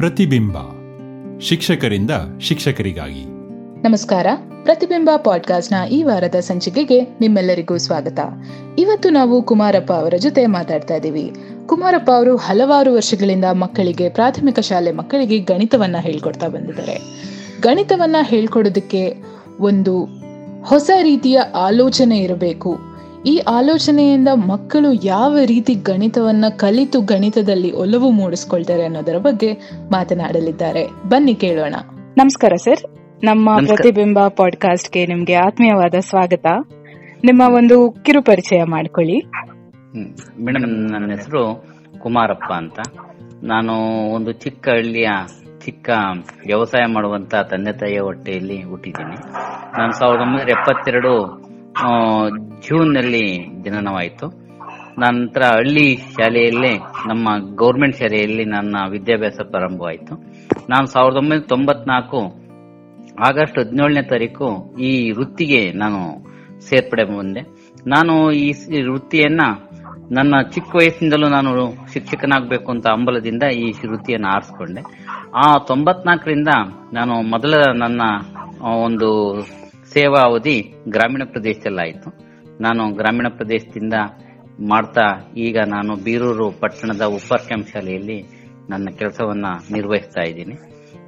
[0.00, 0.56] ಪ್ರತಿಬಿಂಬ.
[1.40, 2.10] ಶಿಕ್ಷಕರಿಂದ
[2.40, 3.24] ಶಿಕ್ಷಕರಿಗಾಗಿ.
[3.82, 4.26] ನಮಸ್ಕಾರ.
[4.62, 8.18] ಪ್ರತಿಬಿಂಬ ಪಾಡ್ಕಾಸ್ಟ್ನ ಈ ವಾರದ ಸಂಚಿಕೆಗೆ ನಿಮ್ಮೆಲ್ಲರಿಗೂ ಸ್ವಾಗತ.
[8.78, 11.32] ಇವತ್ತು ನಾವು ಕುಮಾರಪ್ಪ ಅವರ ಜೊತೆ ಮಾತಾಡ್ತಾ ಇದ್ದೀವಿ.
[11.66, 16.98] ಕುಮಾರಪ್ಪ ಅವರು ಹಲವಾರು ವರ್ಷಗಳಿಂದ ಮಕ್ಕಳಿಗೆ, ಪ್ರಾಥಮಿಕ ಶಾಲೆ ಮಕ್ಕಳಿಗೆ ಗಣಿತವನ್ನ ಹೇಳ್ಕೊಡ್ತಾ ಬಂದಿದ್ದಾರೆ.
[17.62, 19.14] ಗಣಿತವನ್ನ ಹೇಳ್ಕೊಡೋದಕ್ಕೆ
[19.60, 20.08] ಒಂದು
[20.64, 22.78] ಹೊಸ ರೀತಿಯ ಆಲೋಚನೆ ಇರಬೇಕು.
[23.26, 29.52] ಈ ಆಲೋಚನೆಯಿಂದ ಮಕ್ಕಳು ಯಾವ ರೀತಿ ಗಣಿತವನ್ನ ಕಲಿತು ಗಣಿತದಲ್ಲಿ ಒಲವು ಮೂಡಿಸ್ಕೊಳ್ತಾರೆ ಅನ್ನೋದರ ಬಗ್ಗೆ
[29.92, 30.86] ಮಾತನಾಡಲಿದ್ದಾರೆ.
[31.08, 31.74] ಬನ್ನಿ ಕೇಳೋಣ.
[32.16, 32.96] ನಮಸ್ಕಾರ ಸರ್.
[33.24, 36.46] ನಮ್ಮ ಪ್ರತಿಬಿಂಬ ಪಾಡ್ಕಾಸ್ಟ್ಗೆ ನಿಮ್ಗೆ ಆತ್ಮೀಯವಾದ ಸ್ವಾಗತ.
[37.24, 39.18] ನಿಮ್ಮ ಒಂದು ಕಿರು ಪರಿಚಯ ಮಾಡ್ಕೊಳ್ಳಿ.
[40.44, 41.64] ಮೇಡಮ್ ನನ್ನ ಹೆಸರು
[41.98, 42.78] ಕುಮಾರಪ್ಪ ಅಂತ.
[43.42, 43.72] ನಾನು
[44.12, 45.08] ಒಂದು ಚಿಕ್ಕ ಹಳ್ಳಿಯ
[45.64, 45.90] ಚಿಕ್ಕ
[46.46, 49.16] ವ್ಯವಸಾಯ ಮಾಡುವಂತ ತಂದೆ ತಾಯಿಯ ಹೊಟ್ಟೆಯಲ್ಲಿ ಹುಟ್ಟಿದ್ದೀನಿ.
[49.78, 51.40] ನಾನು ಸಾವಿರದ ಒಂಬೈನೂರ ಎಪ್ಪತ್ತೆರಡು
[52.60, 54.50] ಜೂನ್ನಲ್ಲಿ ಜನನವಾಯಿತು
[54.98, 60.14] ನಂತರ ಹಳ್ಳಿ ಶಾಲೆಯಲ್ಲೇ, ನಮ್ಮ ಗೌರ್ಮೆಂಟ್ ಶಾಲೆಯಲ್ಲಿ ನನ್ನ ವಿದ್ಯಾಭ್ಯಾಸ ಪ್ರಾರಂಭವಾಯಿತು.
[60.68, 62.20] ನಾನು ಸಾವಿರದ ಒಂಬೈನೂರ ತೊಂಬತ್ನಾಲ್ಕು
[63.20, 66.00] ಆಗಸ್ಟ್ ಹದಿನೇಳನೇ ತಾರೀಕು ಈ ವೃತ್ತಿಗೆ ನಾನು
[66.60, 67.40] ಸೇರ್ಪಡೆ ಬಂದೆ.
[67.86, 68.52] ನಾನು ಈ
[68.90, 69.40] ವೃತ್ತಿಯನ್ನ
[70.10, 71.50] ನನ್ನ ಚಿಕ್ಕ ವಯಸ್ಸಿನಿಂದಲೂ ನಾನು
[71.92, 74.82] ಶಿಕ್ಷಕನಾಗಬೇಕು ಅಂತ ಹಂಬಲದಿಂದ ಈ ವೃತ್ತಿಯನ್ನು ಆರಿಸ್ಕೊಂಡೆ.
[75.34, 76.48] ಆ ತೊಂಬತ್ನಾಲ್ಕರಿಂದ
[76.92, 78.02] ನಾನು ಮೊದಲ ನನ್ನ
[78.84, 79.10] ಒಂದು
[79.92, 82.08] ಸೇವಾ ಅವಧಿ ಗ್ರಾಮೀಣ ಪ್ರದೇಶದಲ್ಲಾಯಿತು.
[82.60, 83.94] ನಾನು ಗ್ರಾಮೀಣ ಪ್ರದೇಶದಿಂದ
[84.68, 88.18] ಮಾಡ್ತಾ ಈಗ ನಾನು ಬೀರೂರು ಪಟ್ಟಣದ ಉಪ್ಪರ್ ಕ್ಯಾಂಪ್ ಶಾಲೆಯಲ್ಲಿ
[88.70, 90.56] ನನ್ನ ಕೆಲಸವನ್ನ ನಿರ್ವಹಿಸ್ತಾ ಇದ್ದೀನಿ.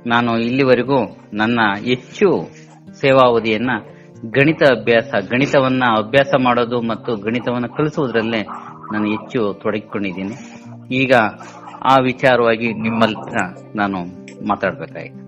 [0.07, 2.49] ನಾನು ಇಲ್ಲಿವರೆಗೂ ನನ್ನ ಹೆಚ್ಚು
[3.01, 3.71] ಸೇವಾವಧಿಯನ್ನ
[4.31, 8.43] ಗಣಿತ ಅಭ್ಯಾಸ, ಗಣಿತವನ್ನ ಅಭ್ಯಾಸ ಮಾಡೋದು ಮತ್ತು ಗಣಿತವನ್ನು ಕಲಿಸುವುದರಲ್ಲೇ
[8.93, 10.35] ನಾನು ಹೆಚ್ಚು ತೊಡಗಿಕೊಂಡಿದ್ದೀನಿ.
[10.95, 11.13] ಈಗ
[11.85, 13.99] ಆ ವಿಚಾರವಾಗಿ ನಿಮ್ಮಲ್ಲಿ ನಾನು
[14.49, 15.22] ಮಾತಾಡ್ಬೇಕಾಗಿದೆ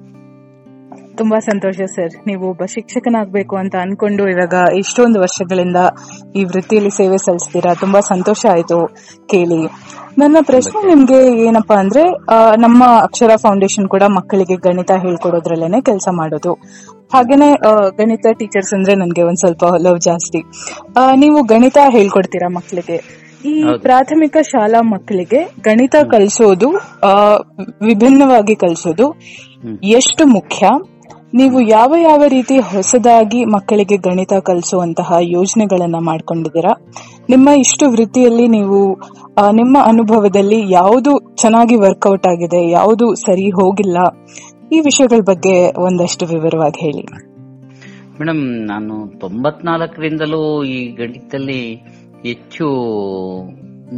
[1.19, 2.15] ತುಂಬಾ ಸಂತೋಷ ಸರ್.
[2.29, 5.81] ನೀವು ಒಬ್ಬ ಶಿಕ್ಷಕನಾಗಬೇಕು ಅಂತ ಅನ್ಕೊಂಡು ಇವಾಗ ಇಷ್ಟೊಂದು ವರ್ಷಗಳಿಂದ
[6.37, 7.73] ಈ ವೃತ್ತಿಯಲ್ಲಿ ಸೇವೆ ಸಲ್ಲಿಸ್ತೀರಾ?
[7.83, 8.79] ತುಂಬಾ ಸಂತೋಷ ಆಯ್ತು
[9.33, 9.61] ಕೇಳಿ.
[10.19, 12.03] ನನ್ನ ಪ್ರಶ್ನೆ ನಿಮ್ಗೆ ಏನಪ್ಪಾ ಅಂದ್ರೆ
[12.57, 16.53] ನಮ್ಮ ಅಕ್ಷರ ಫೌಂಡೇಶನ್ ಕೂಡ ಮಕ್ಕಳಿಗೆ ಗಣಿತ ಹೇಳ್ಕೊಡೋದ್ರಲ್ಲೇನೆ ಕೆಲಸ ಮಾಡೋದು.
[17.15, 17.49] ಹಾಗೇನೆ
[17.99, 20.41] ಗಣಿತ ಟೀಚರ್ಸ್ ಅಂದ್ರೆ ನನ್ಗೆ ಒಂದ್ ಸ್ವಲ್ಪ ಲವ್ ಜಾಸ್ತಿ.
[21.23, 22.99] ನೀವು ಗಣಿತ ಹೇಳ್ಕೊಡ್ತೀರಾ ಮಕ್ಕಳಿಗೆ?
[23.45, 26.69] ಈ ಪ್ರಾಥಮಿಕ ಶಾಲಾ ಮಕ್ಕಳಿಗೆ ಗಣಿತ ಕಲಿಸೋದು
[27.89, 29.07] ವಿಭಿನ್ನವಾಗಿ ಕಲಿಸೋದು
[29.99, 30.63] ಎಷ್ಟು ಮುಖ್ಯ?
[31.39, 36.73] ನೀವು ಯಾವ ಯಾವ ರೀತಿ ಹೊಸದಾಗಿ ಮಕ್ಕಳಿಗೆ ಗಣಿತ ಕಲಿಸುವಂತಹ ಯೋಜನೆಗಳನ್ನ ಮಾಡ್ಕೊಂಡಿದ್ದೀರಾ?
[37.33, 38.79] ನಿಮ್ಮ ಇಷ್ಟು ವೃತ್ತಿಯಲ್ಲಿ ನೀವು
[39.61, 41.13] ನಿಮ್ಮ ಅನುಭವದಲ್ಲಿ ಯಾವುದು
[41.43, 43.99] ಚೆನ್ನಾಗಿ ವರ್ಕೌಟ್ ಆಗಿದೆ, ಯಾವುದು ಸರಿ ಹೋಗಿಲ್ಲ,
[44.73, 45.57] ಈ ವಿಷಯಗಳ ಬಗ್ಗೆ
[45.87, 47.05] ಒಂದಷ್ಟು ವಿವರವಾಗಿ ಹೇಳಿ.
[48.19, 50.43] ಮೇಡಮ್ ನಾನು ತೊಂಬತ್ನಾಲ್ಕರಿಂದಲೂ
[50.77, 51.61] ಈ ಗಣಿತದಲ್ಲಿ
[52.29, 52.69] ಹೆಚ್ಚು,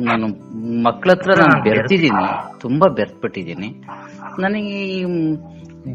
[0.09, 0.27] ನಾನು
[0.83, 2.25] ಮಕ್ಕಳ ಹತ್ರ ನಾನು ಬೆರ್ತಿದ್ದೀನಿ,
[2.65, 3.71] ತುಂಬಾ ಬೆರ್ತ್ಬಿಟ್ಟಿದ್ದೀನಿ.
[4.45, 4.81] ನನಗೆ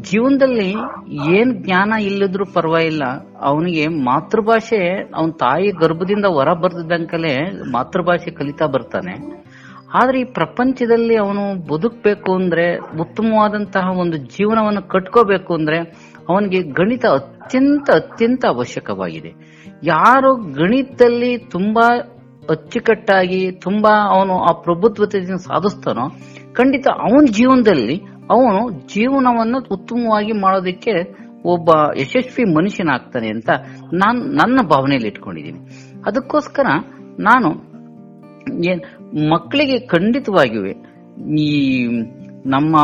[0.00, 0.70] ಜೀವನದಲ್ಲಿ
[1.36, 3.02] ಏನ್ ಜ್ಞಾನ ಇಲ್ಲದ್ರು ಪರವಾಗಿಲ್ಲ.
[3.40, 7.38] ಅವನಿಗೆ ಮಾತೃಭಾಷೆ, ಅವನ ತಾಯಿ ಗರ್ಭದಿಂದ ಹೊರ ಬರ್ದಿದ್ದಂಕಲೇ
[7.72, 9.44] ಮಾತೃಭಾಷೆ ಕಲಿತಾ ಬರ್ತಾನೆ.
[9.94, 15.78] ಆದ್ರೆ ಈ ಪ್ರಪಂಚದಲ್ಲಿ ಅವನು ಬದುಕಬೇಕು ಅಂದ್ರೆ, ಉತ್ತಮವಾದಂತಹ ಒಂದು ಜೀವನವನ್ನು ಕಟ್ಕೋಬೇಕು ಅಂದ್ರೆ,
[16.28, 19.34] ಅವನಿಗೆ ಗಣಿತ ಅತ್ಯಂತ ಅತ್ಯಂತ ಅವಶ್ಯಕವಾಗಿದೆ.
[19.82, 21.98] ಯಾರು ಗಣಿತದಲ್ಲಿ ತುಂಬಾ
[22.50, 26.08] ಅಚ್ಚುಕಟ್ಟಾಗಿ, ತುಂಬಾ ಅವನು ಆ ಪ್ರಭುತ್ವತೆಯನ್ನು ಸಾಧಿಸ್ತಾನೋ,
[26.52, 33.50] ಖಂಡಿತ ಅವನ ಜೀವನದಲ್ಲಿ ಅವನು ಜೀವನವನ್ನು ಉತ್ತಮವಾಗಿ ಮಾಡೋದಕ್ಕೆ ಒಬ್ಬ ಯಶಸ್ವಿ ಮನುಷ್ಯನಾಗ್ತಾನೆ ಅಂತ
[33.92, 35.58] ನಾನು, ನನ್ನ ಭಾವನೆಯಲ್ಲಿ ಇಟ್ಕೊಂಡಿದ್ದೀನಿ.
[36.06, 36.66] ಅದಕ್ಕೋಸ್ಕರ
[37.18, 37.50] ನಾನು
[39.30, 40.72] ಮಕ್ಕಳಿಗೆ ಖಂಡಿತವಾಗಿವೆ
[41.38, 41.86] ಈ
[42.46, 42.76] ನಮ್ಮ,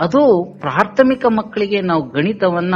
[0.00, 2.74] ಅದು ಪ್ರಾಥಮಿಕ ಮಕ್ಕಳಿಗೆ ನಾವು ಗಣಿತವನ್ನ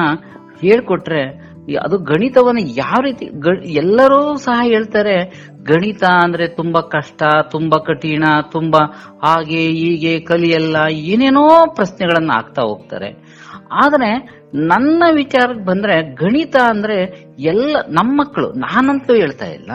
[0.60, 3.24] ಹೇಳ್ಕೊಟ್ರೆ ಅದು ಗಣಿತವನ್ನ ಯಾವ ರೀತಿ
[3.70, 8.78] ಎಲ್ಲರೂ ಸಹ ಹೇಳ್ತಾರೆ, ಗಣಿತ ಅಂದ್ರೆ ತುಂಬಾ ಕಷ್ಟ, ತುಂಬಾ ಕಠಿಣ, ತುಂಬಾ
[9.22, 13.40] ಹಾಗೆ ಹೀಗೆ ಕಲಿಯಲ್ಲ, ಏನೇನೋ ಪ್ರಶ್ನೆಗಳನ್ನ ಹಾಕ್ತಾ ಹೋಗ್ತಾರೆ.
[13.72, 19.70] ಆದ್ರೆ ನನ್ನ ವಿಚಾರಕ್ಕೆ ಬಂದ್ರೆ ಗಣಿತ ಅಂದ್ರೆ ಎಲ್ಲ ನಮ್ಮ ಮಕ್ಕಳು, ನಾನಂತೂ ಹೇಳ್ತಾ ಇಲ್ಲ.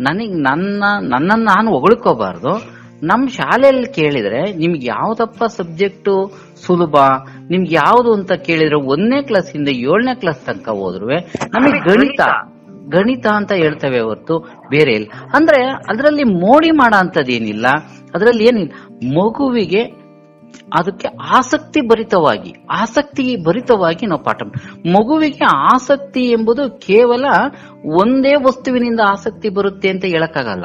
[0.00, 2.79] ನನಗ್ ನನ್ನ, ನನ್ನನ್ನು ನಾನು ಹೊಗಳ್ಕೋಬಾರ್ದು.
[3.02, 6.32] ನಮ್ ಶಾಲೆಯಲ್ಲಿ ಕೇಳಿದ್ರೆ ನಿಮ್ಗೆ ಯಾವ್ದಪ್ಪ ಸಬ್ಜೆಕ್ಟ್
[6.66, 6.96] ಸುಲಭ?
[7.50, 11.06] ನಿಮ್ಗೆ ಯಾವ್ದು ಅಂತ ಕೇಳಿದ್ರೆ ಒಂದನೇ ಕ್ಲಾಸ್ ಇಂದ ಏಳನೇ ಕ್ಲಾಸ್ ತನಕ ಹೋದ್ರು
[11.54, 12.20] ನಮಗೆ ಗಣಿತ.
[12.88, 13.26] ಗಣಿತ.
[13.26, 14.38] ಅಂತ ಹೇಳ್ತೇವೆ ಹೊರತು
[14.70, 15.06] ಬೇರೆ ಇಲ್ಲ.
[15.34, 17.66] ಅಂದ್ರೆ ಅದರಲ್ಲಿ ಮೋಡಿ ಮಾಡೋ ಅಂತದೇನಿಲ್ಲ
[18.14, 18.72] ಅದರಲ್ಲಿ ಏನಿಲ್ಲ.
[19.18, 19.99] ಮಗುವಿಗೆ
[20.74, 24.42] ಅದಕ್ಕೆ ಆಸಕ್ತಿ ಭರಿತವಾಗಿ ಆಸಕ್ತಿ ಭರಿತವಾಗಿ ನಾವು ಪಾಠ
[24.86, 27.24] ಮಗುವಿಗೆ ಆಸಕ್ತಿ ಎಂಬುದು ಕೇವಲ
[27.84, 30.64] ಒಂದೇ ವಸ್ತುವಿನಿಂದ ಆಸಕ್ತಿ ಬರುತ್ತೆ ಅಂತ ಹೇಳಕ್ಕಾಗಲ್ಲ.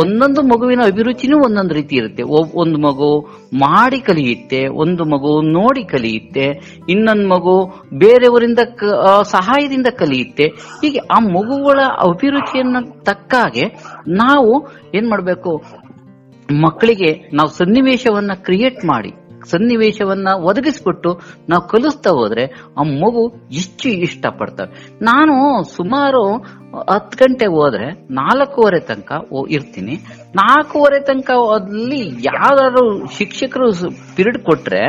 [0.00, 2.22] ಒಂದೊಂದು ಮಗುವಿನ ಅಭಿರುಚಿನೂ ಒಂದೊಂದು ರೀತಿ ಇರುತ್ತೆ.
[2.54, 3.10] ಒಂದು ಮಗು
[3.54, 6.46] ಮಾಡಿ ಕಲಿಯುತ್ತೆ ಒಂದು ಮಗು ನೋಡಿ ಕಲಿಯುತ್ತೆ
[6.88, 7.54] ಇನ್ನೊಂದು ಮಗು
[7.98, 8.58] ಬೇರೆಯವರಿಂದ
[9.22, 10.46] ಸಹಾಯದಿಂದ ಕಲಿಯುತ್ತೆ.
[10.82, 13.66] ಹೀಗೆ ಆ ಮಗುಗಳ ಅಭಿರುಚಿಯನ್ನ ತಕ್ಕ ಹಾಗೆ
[14.08, 14.52] ನಾವು
[14.94, 15.62] ಏನ್ ಮಾಡ್ಬೇಕು?
[16.50, 19.12] ಮಕ್ಕಳಿಗೆ ನಾವು ಸನ್ನಿವೇಶವನ್ನ ಕ್ರಿಯೇಟ್ ಮಾಡಿ,
[19.50, 22.46] ಸನ್ನಿವೇಶವನ್ನ ಒದಗಿಸ್ಬಿಟ್ಟು ನಾವು ಕಲಿಸ್ತಾ ಹೋದ್ರೆ
[22.78, 26.22] ಆ ಮಗು ಹೆಚ್ಚು ಇಷ್ಟಪಡ್ತವೆ ನಾನು ಸುಮಾರು
[26.90, 29.12] ಹತ್ತು ಗಂಟೆ ಹೋದ್ರೆ ನಾಲ್ಕೂವರೆ ತನಕ
[29.50, 29.94] ಇರ್ತೀನಿ.
[30.34, 33.72] ನಾಲ್ಕೂವರೆ ತನಕ ಅಲ್ಲಿ ಯಾವ್ದಾದ್ರು ಶಿಕ್ಷಕರು
[34.16, 34.82] ಪಿರಿಯಡ್ ಕೊಟ್ರೆ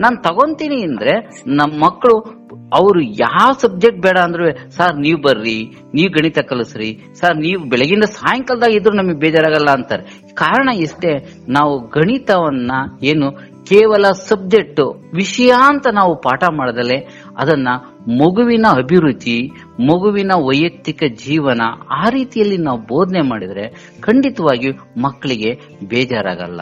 [0.00, 2.38] ನಾನ್ ತಗೊಂತೀನಿ ಅಂದ್ರೆ ನಮ್ಮ ಮಕ್ಕಳು
[2.74, 5.64] ಅವರು ಯಾವ ಸಬ್ಜೆಕ್ಟ್ ಬೇಡ ಅಂದ್ರೆ ಸರ್ ನೀವ್ ಬರ್ರಿ,
[5.94, 10.02] ನೀವ್ ಗಣಿತ ಕಲಿಸ್ರಿ, ಸರ್ ನೀವು ಬೆಳಗಿಂದ ಸಾಯಂಕಾಲದಾಗ ಇದ್ರು ನಮಗೆ ಬೇಜಾರಾಗಲ್ಲ ಅಂತಾರೆ.
[10.34, 12.72] ಕಾರಣ ಇಷ್ಟೇ, ನಾವು ಗಣಿತವನ್ನ
[13.02, 13.30] ಏನು
[13.64, 16.98] ಕೇವಲ ಸಬ್ಜೆಕ್ಟ್ ವಿಷಯ ಅಂತ ನಾವು ಪಾಠ ಮಾಡದಲೆ
[17.38, 17.68] ಅದನ್ನ
[18.08, 23.64] ಮಗುವಿನ ಅಭಿರುಚಿ ಮಗುವಿನ ವೈಯಕ್ತಿಕ ಜೀವನ ಆ ರೀತಿಯಲ್ಲಿ ನಾವು ಬೋಧನೆ ಮಾಡಿದ್ರೆ
[24.00, 25.50] ಖಂಡಿತವಾಗಿಯೂ ಮಕ್ಕಳಿಗೆ
[25.86, 26.60] ಬೇಜಾರಾಗಲ್ಲ.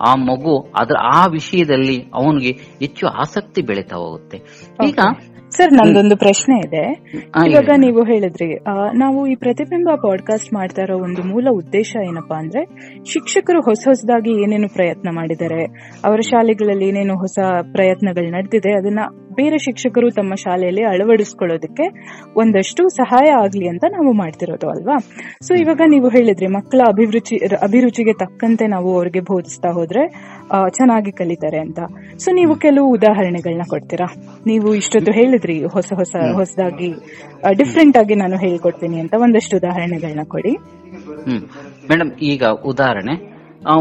[0.00, 4.38] ಆ ಮಗು ಅದ್ರ ಆ ವಿಷಯದಲ್ಲಿ ಅವನಿಗೆ ಹೆಚ್ಚು ಆಸಕ್ತಿ ಬೆಳೀತಾ ಹೋಗುತ್ತೆ.
[4.88, 4.98] ಈಗ
[5.50, 6.82] ಸರ್ ನಂದೊಂದು ಪ್ರಶ್ನೆ ಇದೆ.
[7.50, 8.54] ಇವಾಗ ನೀವು ಹೇಳಿದ್ರಿ
[8.98, 12.62] ನಾವು ಈ ಪ್ರತಿಬಿಂಬ ಪಾಡ್ಕಾಸ್ಟ್ ಮಾಡ್ತಾ ಇರೋ ಒಂದು ಮೂಲ ಉದ್ದೇಶ ಏನಪ್ಪಾ ಅಂದ್ರೆ
[13.12, 15.64] ಶಿಕ್ಷಕರು ಹೊಸ ಹೊಸದಾಗಿ ಏನೇನು ಪ್ರಯತ್ನ ಮಾಡಿದ್ದಾರೆ
[16.04, 17.38] ಅವರ ಶಾಲೆಗಳಲ್ಲಿ ಏನೇನು ಹೊಸ
[17.72, 18.98] ಪ್ರಯತ್ನಗಳು ನಡೆದಿದೆ ಅದನ್ನ
[19.32, 21.84] ಬೇರೆ ಶಿಕ್ಷಕರು ತಮ್ಮ ಶಾಲೆಯಲ್ಲಿ ಅಳವಡಿಸ್ಕೊಳ್ಳೋದಕ್ಕೆ
[22.58, 24.94] ಒಂದಷ್ಟು ಸಹಾಯ ಆಗ್ಲಿ ಅಂತ ನಾವು ಮಾಡ್ತಿರೋದು ಅಲ್ವಾ?
[25.46, 30.02] ಸೊ ಇವಾಗ ನೀವು ಹೇಳಿದ್ರಿ ಮಕ್ಕಳ ಅಭಿರುಚಿ ಅಭಿರುಚಿಗೆ ತಕ್ಕಂತೆ ನಾವು ಅವ್ರಿಗೆ ಬೋಧಿಸ್ತಾ ಹೋದ್ರೆ
[30.70, 31.78] ಚೆನ್ನಾಗಿ ಕಲಿತಾರೆ ಅಂತ.
[32.18, 34.08] ಸೊ ನೀವು ಕೆಲವು ಉದಾಹರಣೆಗಳನ್ನ ಕೊಡ್ತೀರಾ?
[34.46, 36.90] ನೀವು ಇಷ್ಟೊತ್ತು ಹೇಳಿದ್ರಿ ಹೊಸ ಹೊಸ ಹೊಸದಾಗಿ
[37.56, 40.54] ಡಿಫ್ರೆಂಟ್ ಆಗಿ ನಾನು ಹೇಳ್ಕೊಡ್ತೀನಿ ಅಂತ ಒಂದಷ್ಟು ಉದಾಹರಣೆಗಳನ್ನ ಕೊಡಿ.
[41.26, 41.42] ಹ್ಮ್.
[41.90, 43.16] ಮೇಡಮ್ ಈಗ ಉದಾಹರಣೆ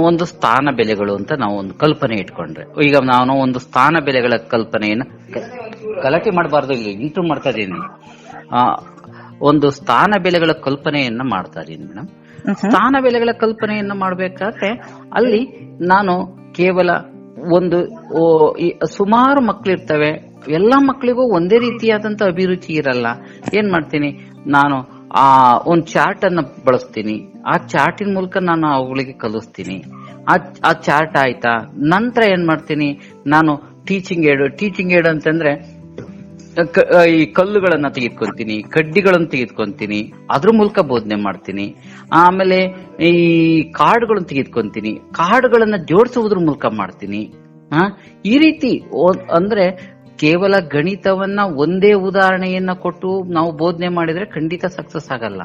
[0.02, 2.64] ಒಂದು ಸ್ಥಾನ ಬೆಲೆಗಳು ಅಂತ ನಾವು ಒಂದು ಕಲ್ಪನೆ ಇಟ್ಕೊಂಡ್ರೆ.
[2.86, 5.04] ಈಗ ನಾನು ಒಂದು ಸ್ಥಾನ ಬೆಲೆಗಳ ಕಲ್ಪನೆಯನ್ನ
[6.04, 7.52] ಗಲಾಟೆ ಮಾಡಬಾರ್ದು ಇಲ್ಲಿ ಇಂಟು ಮಾಡ್ತಾ
[9.42, 12.08] ಒಂದು ಸ್ಥಾನ ಬೆಲೆಗಳ ಕಲ್ಪನೆಯನ್ನ ಮಾಡ್ತಾ ಇದೀನಿ ಮೇಡಮ್.
[12.56, 14.70] ಸ್ಥಾನ ಬೆಲೆಗಳ ಕಲ್ಪನೆಯನ್ನ ಮಾಡ್ಬೇಕಾದ್ರೆ
[15.14, 15.48] ಅಲ್ಲಿ
[15.82, 16.90] ನಾನು ಕೇವಲ
[17.54, 20.34] ಒಂದು ಸುಮಾರು ಮಕ್ಳಿರ್ತವೆ.
[20.48, 23.08] ಎಲ್ಲಾ ಮಕ್ಕಳಿಗೂ ಒಂದೇ ರೀತಿಯಾದಂತ ಅಭಿರುಚಿ ಇರಲ್ಲ.
[23.54, 24.32] ಏನ್ ಮಾಡ್ತೀನಿ?
[24.48, 27.34] ನಾನು ಆ ಒಂದ್ ಚಾರ್ಟ್ ಅನ್ನ ಬಳಸ್ತೀನಿ.
[27.48, 29.84] ಆ ಚಾರ್ಟಿನ ಮೂಲಕ ನಾನು ಅವುಗಳಿಗೆ ಕಲಿಸ್ತೀನಿ.
[30.66, 31.74] ಆ ಚಾರ್ಟ್ ಆಯ್ತಾ?
[31.78, 33.00] ನಂತರ ಏನ್ ಮಾಡ್ತೀನಿ?
[33.28, 35.77] ನಾನು ಟೀಚಿಂಗ್ ಏಡ್ ಟೀಚಿಂಗ್ ಏಡ್ ಅಂತಂದ್ರೆ
[37.08, 41.76] ಈ ಕಲ್ಲುಗಳನ್ನ ತೆಗೆದುಕೊಂತೀನಿ ಕಡ್ಡಿಗಳನ್ನ ತೆಗೆದುಕೊಂತೀನಿ ಅದ್ರ ಮೂಲಕ ಬೋಧನೆ ಮಾಡ್ತೀನಿ.
[42.14, 42.66] ಆಮೇಲೆ
[43.00, 44.96] ಈ ಕಾರ್ಡ್ಗಳನ್ನ ತೆಗೆದುಕೊಂತೀನಿ.
[45.12, 47.34] ಕಾರ್ಡ್ಗಳನ್ನ ಜೋಡಿಸುವುದ್ರ ಮೂಲಕ ಮಾಡ್ತೀನಿ.
[47.72, 47.78] ಆ,
[48.26, 48.84] ಈ ರೀತಿ
[49.32, 55.42] ಅಂದ್ರೆ ಕೇವಲ ಗಣಿತವನ್ನ ಒಂದೇ ಉದಾಹರಣೆಯನ್ನ ಕೊಟ್ಟು ನಾವು ಬೋಧನೆ ಮಾಡಿದ್ರೆ ಖಂಡಿತ ಸಕ್ಸಸ್ ಆಗಲ್ಲ.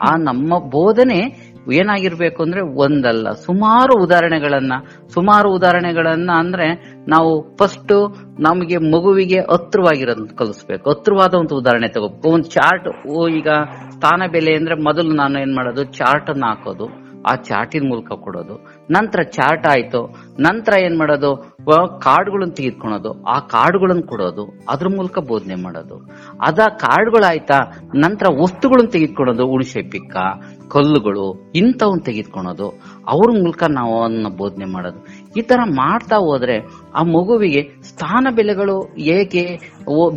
[0.00, 3.30] ಆ ನಮ್ಮ ಬೋಧನೆ ಏನಾಗಿರ್ಬೇಕು ಅಂದ್ರೆ ಒಂದಲ್ಲ.
[3.30, 4.72] ಸುಮಾರು ಉದಾಹರಣೆಗಳನ್ನ
[5.08, 10.90] ಸುಮಾರು ಉದಾಹರಣೆಗಳನ್ನ ಅಂದ್ರೆ ನಾವು ಫಸ್ಟ್ ನಮಗೆ ಮಗುವಿಗೆ ಹತ್ರವಾಗಿರೋದ್ ಕಲಿಸ್ಬೇಕು.
[10.90, 12.28] ಹತ್ರವಾದ ಒಂದು ಉದಾಹರಣೆ ತಗೋಬೇಕು.
[12.28, 12.88] ಒಂದು ಚಾರ್ಟ್
[13.28, 13.48] ಈಗ
[13.90, 15.84] ಸ್ಥಾನ ಬೆಲೆ ಅಂದ್ರೆ ಮೊದಲು ನಾನು ಏನ್ ಮಾಡೋದು?
[15.84, 17.06] ಚಾರ್ಟ್ ಅನ್ನ ಹಾಕೋದು.
[17.30, 18.64] ಆ ಚಾರ್ಟಿನ ಮೂಲಕ ಕೊಡೋದು.
[18.90, 20.14] ನಂತರ ಚಾರ್ಟ್ ಆಯ್ತು.
[20.40, 21.55] ನಂತರ ಏನ್ ಮಾಡೋದು?
[22.00, 25.96] ಕಾರ್ಡ್ಗಳನ್ನ ತೆಗೆದುಕೊಳೋದು ಆ ಕಾರ್ಡ್ಗಳನ್ನ ಕೊಡೋದು, ಅದ್ರ ಮೂಲಕ ಬೋಧನೆ ಮಾಡೋದು.
[26.40, 27.58] ಅದ ಕಾರ್ಡ್ಗಳಾಯ್ತಾ
[27.94, 30.16] ನಂತರ ವಸ್ತುಗಳನ್ನ ತೆಗೆದುಕೊಳೋದು ಹುಣಸೆ ಪಿಕ್ಕ,
[30.68, 32.68] ಕಲ್ಲುಗಳು, ಇಂಥವನ್ನ ತೆಗೆದುಕೊಳೋದು
[33.08, 35.00] ಅವ್ರ ಮೂಲಕ ನಾವು ಅವನ್ನ ಬೋಧನೆ ಮಾಡೋದು.
[35.38, 36.58] ಈ ತರ ಮಾಡ್ತಾ ಹೋದ್ರೆ
[36.94, 38.76] ಆ ಮಗುವಿಗೆ ಸ್ಥಾನ ಬೆಲೆಗಳು
[39.08, 39.44] ಹೇಗೆ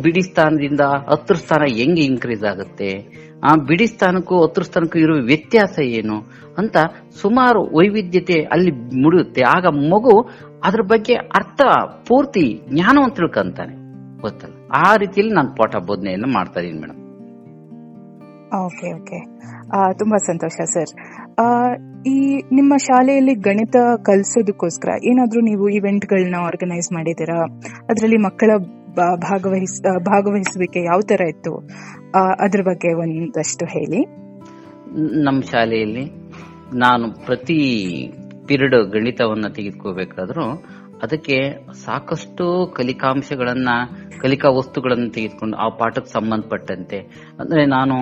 [0.02, 0.80] ಬಿಡಿ ಸ್ಥಾನದಿಂದ
[1.10, 2.90] ಹತ್ರ ಸ್ಥಾನ ಹೆಂಗೆ ಇನ್ಕ್ರೀಸ್ ಆಗುತ್ತೆ?
[3.44, 6.16] ಆ ಬಿಡಿ ಸ್ಥಾನಕ್ಕೂ ಹತ್ರ ಸ್ಥಾನಕ್ಕೂ ಇರುವ ವ್ಯತ್ಯಾಸ ಏನು
[6.58, 6.76] ಅಂತ
[7.20, 8.72] ಸುಮಾರು ವೈವಿಧ್ಯತೆ ಅಲ್ಲಿ
[9.02, 9.42] ಮುಡಿಯುತ್ತೆ.
[9.42, 10.14] ಆಗ ಮಗು
[10.64, 11.60] ಅದ್ರ ಬಗ್ಗೆ ಅರ್ಥ
[12.08, 13.74] ಪೂರ್ತಿ ಜ್ಞಾನವನ್ನು ತಿಳ್ಕೊಂತಾನೆ.
[14.20, 14.54] ಗೊತ್ತಲ್ಲ?
[14.86, 16.96] ಆ ರೀತಿಯಲ್ಲಿ ನಾನು ಪಾಠ ಬೋಧನೆಯನ್ನು ಮಾಡ್ತಾ ಇದೀನಿ ಮೇಡಮ್
[18.64, 19.18] ಓಕೆ ಓಕೆ.
[19.98, 20.92] ತುಂಬಾ ಸಂತೋಷ ಸರ್.
[22.06, 22.16] ಈ
[22.52, 27.38] ನಿಮ್ಮ ಶಾಲೆಯಲ್ಲಿ ಗಣಿತ ಕಲಿಸೋದಕ್ಕೋಸ್ಕರ ಏನಾದ್ರೂ ನೀವು ಇವೆಂಟ್ಗಳನ್ನ ಆರ್ಗನೈಸ್ ಮಾಡಿದ್ದೀರಾ?
[27.90, 29.76] ಅದರಲ್ಲಿ ಮಕ್ಕಳ ಭಾಗವಹಿಸ ಭಾಗವಹಿಸ್
[30.06, 31.52] ಭಾಗವಹಿಸುವಿಕೆ ಯಾವ ತರ ಇತ್ತು?
[32.40, 34.00] ಅದ್ರ ಬಗ್ಗೆ ಒಂದಷ್ಟು ಹೇಳಿ.
[35.24, 36.04] ನಮ್ಮ ಶಾಲೆಯಲ್ಲಿ
[36.78, 37.60] ನಾನು ಪ್ರತಿ
[38.50, 40.64] ಪಿರಿಯಡ್ ಗಣಿತವನ್ನ ತೆಗೆದುಕೋಬೇಕಾದ್ರೂ
[41.02, 43.68] ಅದಕ್ಕೆ ಸಾಕಷ್ಟು ಕಲಿಕಾಂಶಗಳನ್ನ,
[44.20, 46.98] ಕಲಿಕಾ ವಸ್ತುಗಳನ್ನ ತೆಗೆದುಕೊಂಡು ಆ ಪಾಠಕ್ಕೆ ಸಂಬಂಧಪಟ್ಟಂತೆ.
[47.40, 47.94] ಅಂದ್ರೆ ನಾನು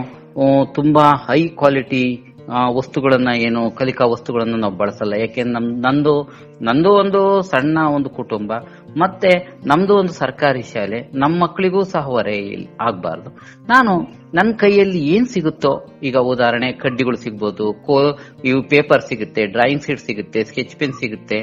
[0.74, 2.34] ತುಂಬಾ ಹೈ ಕ್ವಾಲಿಟಿ
[2.76, 5.12] ವಸ್ತುಗಳನ್ನ ಏನು, ಕಲಿಕಾ ವಸ್ತುಗಳನ್ನ ನಾವು ಬಳಸಲ್ಲ.
[5.20, 8.52] ಯಾಕೆಂದ್ರೆ ನಮ್, ನಂದು ನಂದು ಒಂದು ಸಣ್ಣ ಒಂದು ಕುಟುಂಬ.
[8.97, 9.30] ಮತ್ತೆ
[9.66, 13.30] ನಮ್ದು ಒಂದು ಸರ್ಕಾರಿ ಶಾಲೆ ನಮ್ಮ ಮಕ್ಕಳಿಗೂ ಸಹ ಹೊರೆ ಆಗ್ಬಾರ್ದು.
[13.68, 13.92] ನಾನು
[14.35, 20.45] ನನ್ನ ಕೈಯಲ್ಲಿ ಏನ್ ಸಿಗುತ್ತೋ ಈಗ ಉದಾಹರಣೆ ಕಡ್ಡಿಗಳು ಸಿಗ್ಬೋದು ಕೋ ಇವು ಪೇಪರ್ ಸಿಗುತ್ತೆ ಡ್ರಾಯಿಂಗ್ ಶೀಟ್ ಸಿಗುತ್ತೆ
[20.45, 21.38] ಸ್ಕೆಚ್ ಪೆನ್ ಸಿಗುತ್ತೆ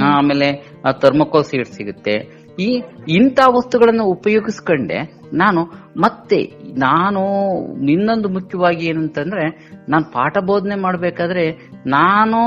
[0.00, 0.48] ಆಮೇಲೆ
[1.00, 2.16] ಥರ್ಮೋಕೋಲ್ ಶೀಟ್ ಸಿಗುತ್ತೆ
[2.60, 5.60] ಈ ಇಂಥ ವಸ್ತುಗಳನ್ನು ಉಪಯೋಗಿಸ್ಕೊಂಡೆ ನಾನು
[5.96, 7.22] ಮತ್ತೆ ನಾನು
[7.86, 9.44] ಇನ್ನೊಂದು ಮುಖ್ಯವಾಗಿ ಏನಂತಂದ್ರೆ
[9.88, 11.44] ನಾನು ಪಾಠ ಬೋಧನೆ ಮಾಡ್ಬೇಕಾದ್ರೆ
[11.86, 12.40] ನಾನು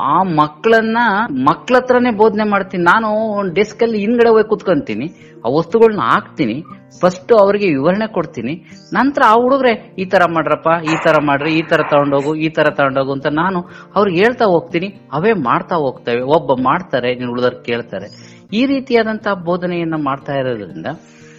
[0.00, 0.98] ಆ ಮಕ್ಕಳನ್ನ
[1.30, 2.84] ಮಕ್ಳ ಹತ್ರನೇ ಬೋಧನೆ ಮಾಡ್ತೀನಿ.
[2.84, 5.06] ನಾನು ಒಂದು ಡೆಸ್ಕ್ ಅಲ್ಲಿ ಹಿಂದ್ಗಡೆ ಹೋಗಿ ಕುತ್ಕೊಂತೀನಿ.
[5.46, 6.64] ಆ ವಸ್ತುಗಳನ್ನ ಹಾಕ್ತೀನಿ.
[7.00, 8.64] ಫಸ್ಟ್ ಅವರಿಗೆ ವಿವರಣೆ ಕೊಡ್ತೀನಿ.
[8.92, 13.12] ನಂತರ ಆ ಹುಡುಗ್ರೆ, ಈ ತರ ಮಾಡ್ರಪ್ಪ, ಈ ತರ ಮಾಡ್ರಿ, ಈ ತರ ತಗೊಂಡೋಗು, ಈ ತರ ತಗೊಂಡೋಗು
[13.12, 15.00] ಅಂತ ನಾನು ಅವ್ರಿಗೆ ಹೇಳ್ತಾ ಹೋಗ್ತೀನಿ.
[15.12, 16.20] ಅವೇ ಮಾಡ್ತಾ ಹೋಗ್ತವೆ.
[16.20, 18.35] ಒಬ್ಬ ಮಾಡ್ತಾರೆ ಉಳಿದವ್ರು ಕೇಳ್ತಾರೆ.
[18.52, 20.86] ಈ ರೀತಿಯಾದಂತಹ ಬೋಧನೆಯನ್ನ ಮಾಡ್ತಾ ಇರೋದ್ರಿಂದ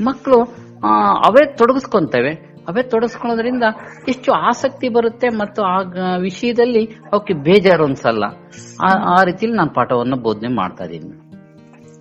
[0.02, 0.42] ಮಕ್ಕಳು
[1.26, 2.58] ಅವೇ ತೊಡಗಿಸ್ಕೊಂತವೆ.
[2.68, 3.64] ಅವೇ ತೊಡಗಿಸ್ಕೊಳ್ಳೋದ್ರಿಂದ
[4.08, 5.78] ಎಷ್ಟು ಆಸಕ್ತಿ ಬರುತ್ತೆ ಮತ್ತು ಆ
[6.18, 8.24] ವಿಷಯದಲ್ಲಿ ಅವಕ್ಕೆ ಬೇಜಾರು ಅನ್ಸಲ್ಲ.
[8.84, 11.28] ಆ- ರೀತಿಯಲ್ಲಿ ನಾನು ಪಾಠವನ್ನು ಬೋಧನೆ ಮಾಡ್ತಾ ಇದ್ದೀನಿ.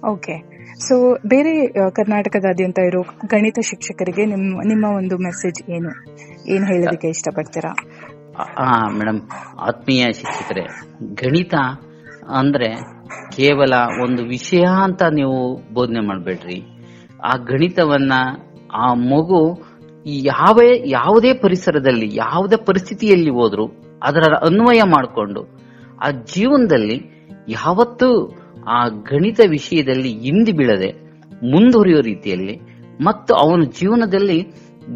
[0.07, 0.57] ಓಕೆ.
[0.89, 5.91] ಸೊ ಬೇರೆ ಕರ್ನಾಟಕದಾದ್ಯಂತ ಇರೋ ಗಣಿತ ಶಿಕ್ಷಕರಿಗೆ ನಿಮ್ಮ ನಿಮ್ಮ ಒಂದು ಮೆಸೇಜ್ ಏನು?
[6.49, 7.77] ಏನು ಹೇಳೋದಕ್ಕೆ ಇಷ್ಟಪಡ್ತೀರಾ?
[8.59, 9.21] ಆ ಮೇಡಮ್
[9.61, 10.67] ಆತ್ಮೀಯ ಶಿಕ್ಷಕರೇ
[11.15, 11.55] ಗಣಿತ
[12.29, 13.73] ಅಂದ್ರೆ ಕೇವಲ
[14.05, 16.63] ಒಂದು ವಿಷಯ ಅಂತ ನೀವು ಬೋಧನೆ ಮಾಡಬೇಡ್ರಿ.
[17.25, 18.13] ಆ ಗಣಿತವನ್ನ,
[18.73, 19.61] ಆ ಮಗು
[20.07, 23.67] ಯಾವ, ಯಾವುದೇ ಪರಿಸರದಲ್ಲಿ, ಯಾವುದೇ ಪರಿಸ್ಥಿತಿಯಲ್ಲಿ ಹೋದ್ರು,
[24.03, 25.43] ಅದರ ಅನ್ವಯ ಮಾಡಿಕೊಂಡು,
[26.07, 27.03] ಆ ಜೀವನದಲ್ಲಿ
[27.49, 28.33] ಯಾವತ್ತೂ
[28.69, 30.91] ಆ ಗಣಿತ ವಿಷಯದಲ್ಲಿ ಹಿಂದಿ ಬೀಳದೆ
[31.51, 32.61] ಮುಂದುವರಿಯೋ ರೀತಿಯಲ್ಲಿ,
[33.01, 34.43] ಮತ್ತು ಅವನ ಜೀವನದಲ್ಲಿ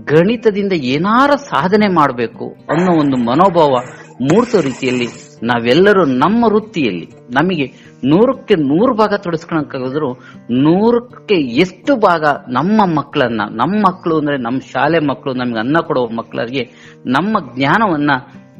[0.05, 3.77] ಗಣಿತದಿಂದ ಏನಾರ ಸಾಧನೆ ಮಾಡಬೇಕು ಅನ್ನೋ ಒಂದು ಮನೋಭಾವ
[4.21, 7.67] ಮೂಡಿಸೋ ರೀತಿಯಲ್ಲಿ ನಾವೆಲ್ಲರೂ ನಮ್ಮ ವೃತ್ತಿಯಲ್ಲಿ ನಮಗೆ
[8.05, 10.13] ನೂರಕ್ಕೆ ನೂರು ಭಾಗ ತೊಡಸ್ಕೊಳಕ್ಕಾಗಿದ್ರು
[10.51, 16.65] ನೂರಕ್ಕೆ ಎಷ್ಟು ಭಾಗ ನಮ್ಮ ಮಕ್ಕಳನ್ನ, ನಮ್ಮ ಮಕ್ಕಳು ಅಂದ್ರೆ ನಮ್ಮ ಶಾಲೆ ಮಕ್ಕಳು, ನಮ್ಗೆ ಅನ್ನ ಕೊಡೋ ಮಕ್ಕಳಿಗೆ
[17.07, 18.11] ನಮ್ಮ ಜ್ಞಾನವನ್ನ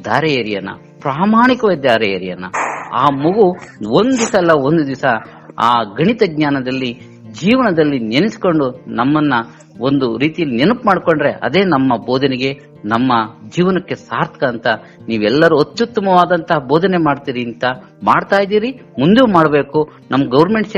[0.05, 0.69] ದಾರೆ ಎರಿಯನ
[1.01, 2.45] ಪ್ರಾಮಾಣಿಕವಾದ ದಾರೆ ಎರಿಯನ
[2.95, 3.47] ಆ ಮಗು
[3.91, 5.05] ಒಂದ್ ದಿವಸ ಅಲ್ಲ, ಒಂದು ದಿವಸ
[5.59, 6.93] ಆ ಗಣಿತ ಜ್ಞಾನದಲ್ಲಿ,
[7.33, 9.35] ಜೀವನದಲ್ಲಿ ನೆನೆಸ್ಕೊಂಡು ನಮ್ಮನ್ನ
[9.81, 13.13] ಒಂದು ರೀತಿಯಲ್ಲಿ ನೆನಪು ಮಾಡಿಕೊಂಡ್ರೆ ಅದೇ ನಮ್ಮ ಬೋಧನೆಗೆ, ನಮ್ಮ
[13.49, 14.67] ಜೀವನಕ್ಕೆ ಸಾರ್ಥಕ ಅಂತ
[15.09, 17.65] ನೀವೆಲ್ಲರೂ ಅತ್ಯುತ್ತಮವಾದಂತಹ ಬೋಧನೆ ಮಾಡ್ತೀರಿ ಅಂತ
[18.05, 18.71] ಮಾಡ್ತಾ ಇದ್ದೀರಿ.
[18.73, 19.91] ಮುಂದೆ ಮಾಡಬೇಕು.
[20.11, 20.77] ನಮ್ಮ ಗೌರ್ಮೆಂಟ್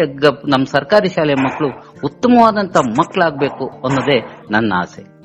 [0.49, 1.69] ನಮ್ಮ ಸರ್ಕಾರಿ ಶಾಲೆ ಮಕ್ಕಳು
[2.05, 4.19] ಉತ್ತಮವಾದಂತಹ ಮಕ್ಕಳಾಗಬೇಕು ಅನ್ನೋದೇ
[4.51, 5.22] ನನ್ನ ಆಸೆ.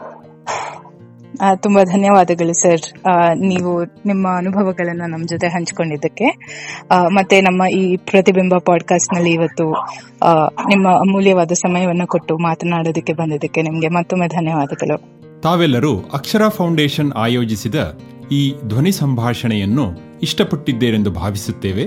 [1.55, 2.81] ತುಂಬಾ ಧನ್ಯವಾದಗಳು, ಸರ್.
[3.36, 6.25] ನೀವು ನಿಮ್ಮ ಅನುಭವಗಳನ್ನ ನಮ್ಮ ಜೊತೆ ಹಂಚಿಕೊಂಡಿದ್ದಕ್ಕೆ.
[7.07, 9.72] ಮತ್ತೆ ನಮ್ಮ ಈ ಪ್ರತಿಬಿಂಬ ಪಾಡ್ಕಾಸ್ಟ್ನಲ್ಲಿ ಇವತ್ತು
[10.67, 15.17] ನಿಮ್ಮ ಅಮೂಲ್ಯವಾದ ಸಮಯವನ್ನ ಕೊಟ್ಟು ಮಾತನಾಡೋದಕ್ಕೆ ಬಂದಿದ್ದಕ್ಕೆ ನಿಮ್ಗೆ ಮತ್ತೊಮ್ಮೆ ಧನ್ಯವಾದಗಳು.
[15.41, 18.00] ತಾವೆಲ್ಲರೂ ಅಕ್ಷರ ಫೌಂಡೇಶನ್ ಆಯೋಜಿಸಿದ
[18.31, 19.91] ಈ ಧ್ವನಿ ಸಂಭಾಷಣೆಯನ್ನು
[20.24, 21.84] ಇಷ್ಟಪಟ್ಟಿದ್ದೇರೆಂದು ಭಾವಿಸುತ್ತೇವೆ.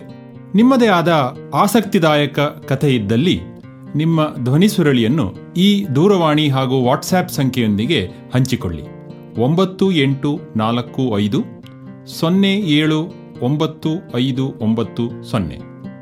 [0.55, 3.41] ನಿಮ್ಮದೇ ಆದ ಆಸಕ್ತಿದಾಯಕ ಕಥೆ ಇದ್ದಲ್ಲಿ
[3.97, 9.00] ನಿಮ್ಮ ಧ್ವನಿ ಸುರಳಿಯನ್ನು ಈ ದೂರವಾಣಿ ಹಾಗೂ ವಾಟ್ಸ್ಆ್ಯಪ್ ಸಂಖ್ಯೆಯೊಂದಿಗೆ ಹಂಚಿಕೊಳ್ಳಿ.
[9.41, 11.45] ಒಂಬತ್ತು ಎಂಟು ನಾಲ್ಕು ಐದು
[12.07, 15.59] ಸೊನ್ನೆ ಏಳು ಒಂಬತ್ತು ಐದು ಒಂಬತ್ತು ಸೊನ್ನೆ.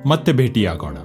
[0.08, 0.96] ಮತ್ತೆ ಭೇಟಿಯಾಗೋಣ.